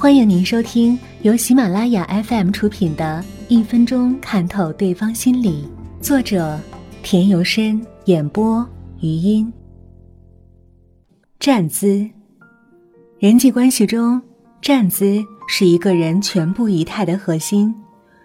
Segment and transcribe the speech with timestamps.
[0.00, 5.64] 欢迎您收听由喜马拉雅 FM 出品的《一分钟看透对方心理》，
[6.00, 6.56] 作者
[7.02, 8.64] 田由深，演播
[9.00, 9.52] 余音。
[11.40, 12.08] 站姿，
[13.18, 14.22] 人际关系中，
[14.62, 17.74] 站姿是一个人全部仪态的核心。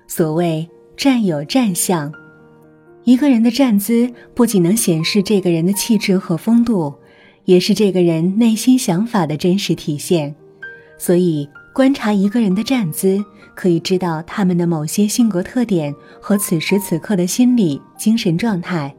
[0.07, 2.13] 所谓“站有站相”，
[3.03, 6.93] 一个人的站姿不仅能显示这个人的气质和风度，
[7.45, 10.35] 也是这个人内心想法的真实体现。
[10.99, 11.49] 所以。
[11.73, 18.93] 观察一个人的站姿，可以知道他们的某些性格特点和此时此刻的心理精神状态。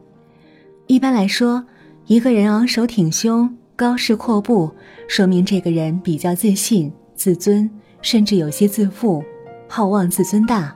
[0.87, 1.63] 一般来说，
[2.05, 4.69] 一个人昂首挺胸、高势阔步，
[5.07, 7.69] 说明这个人比较自信、自尊，
[8.01, 9.23] 甚至有些自负、
[9.69, 10.75] 好望自尊大。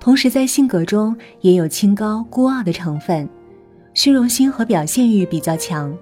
[0.00, 3.28] 同时，在性格中也有清高孤傲的成分，
[3.92, 5.94] 虚荣心和表现欲比较强。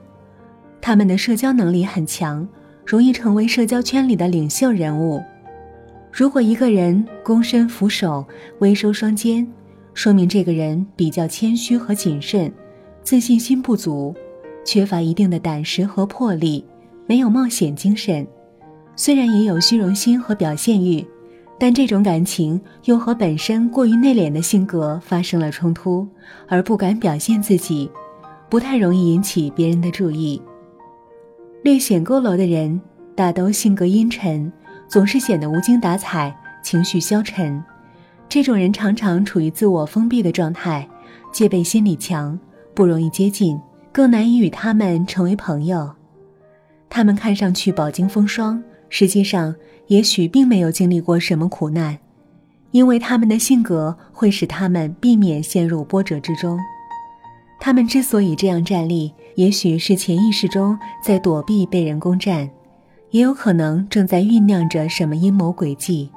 [0.81, 2.47] 他们的社交能力很强。
[2.85, 5.23] 容易成为社交圈里的领袖人物。
[6.13, 8.25] 如果一个人躬身俯首、
[8.61, 9.47] 微收双肩，
[9.95, 12.53] 说明这个人比较谦虚和谨慎，
[13.03, 14.15] 自信心不足，
[14.65, 16.65] 缺乏一定的胆识和魄力，
[17.07, 18.27] 没有冒险精神。
[18.97, 21.05] 虽然也有虚荣心和表现欲，
[21.59, 26.07] 但这种感情又和本身过于内敛的性格发生了冲突，
[26.47, 27.91] 而不敢表现自己，
[28.49, 30.41] 不太容易引起别人的注意。
[31.65, 32.79] 略显佝偻的人，
[33.17, 34.53] 大都性格阴沉，
[34.87, 37.59] 总是显得无精打采，情绪消沉。
[38.29, 40.87] 这种人常常处于自我封闭的状态，
[41.33, 42.39] 戒备心理强，
[42.75, 43.59] 不容易接近，
[43.91, 45.91] 更难以与他们成为朋友。
[46.91, 49.55] 他们看上去饱经风霜，实际上
[49.87, 51.99] 也许并没有经历过什么苦难，
[52.73, 56.61] 因为他们的性格会使他们避免陷入波折之中。
[57.61, 62.49] 他们之所以这样站立，也许是潜意识中在躲避被人攻占，
[63.11, 66.11] 也有可能正在酝酿着什么阴谋诡计。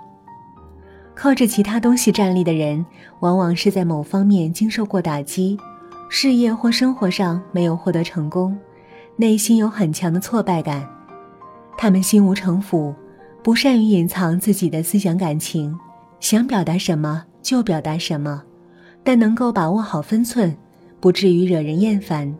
[1.15, 2.85] 靠着其他东西站立的人，
[3.21, 5.57] 往往是在某方面经受过打击，
[6.09, 8.57] 事业或生活上没有获得成功，
[9.15, 10.87] 内心有很强的挫败感。
[11.77, 12.93] 他们心无城府，
[13.41, 15.75] 不善于隐藏自己的思想感情，
[16.19, 18.43] 想表达什么就表达什么，
[19.03, 20.55] 但能够把握好分寸。
[20.99, 22.35] 不至于惹人厌烦，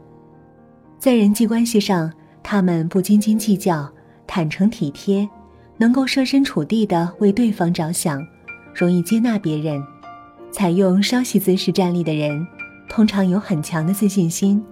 [0.97, 3.87] 在人际关系上，他们不斤斤计较，
[4.25, 5.27] 坦诚体贴，
[5.77, 8.25] 能够设身处地的为对方着想，
[8.73, 9.81] 容易接纳别人。
[10.51, 12.47] 采用稍息姿势站立的人，
[12.89, 14.63] 通常有很强的自信心，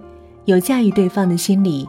[0.45, 1.87] 有驾驭对方的心理，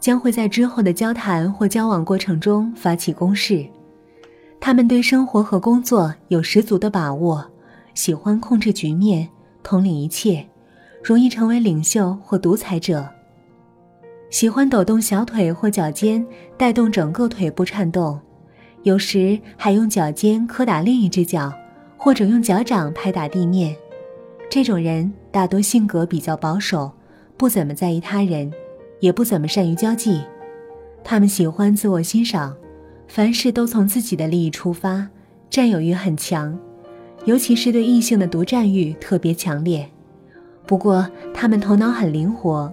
[0.00, 3.66] 将会在之后的交谈或交往过程中发起攻势。
[4.58, 7.44] 他们对生活和工作有十足的把握，
[7.94, 9.28] 喜欢控制局面，
[9.62, 10.46] 统领一切。
[11.02, 13.08] 容易成为领袖或独裁者。
[14.28, 16.26] 喜欢抖动小腿或脚尖，
[16.56, 18.18] 带动整个腿部颤动，
[18.82, 21.52] 有时还用脚尖磕打另一只脚，
[21.96, 23.74] 或者用脚掌拍打地面。
[24.50, 26.90] 这种人大多性格比较保守，
[27.36, 28.52] 不怎么在意他人，
[29.00, 30.22] 也不怎么善于交际。
[31.04, 32.56] 他们喜欢自我欣赏，
[33.06, 35.08] 凡事都从自己的利益出发，
[35.48, 36.58] 占有欲很强，
[37.26, 39.88] 尤其是对异性的独占欲特别强烈。
[40.66, 42.72] 不过，他们头脑很灵活。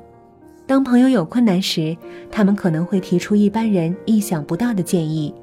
[0.65, 1.95] 当朋友有困难时，
[2.31, 5.33] 他们可能会提出一般人意想不到的建议，